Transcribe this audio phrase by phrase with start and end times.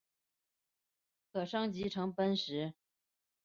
[1.31, 2.73] 可升级成奔石。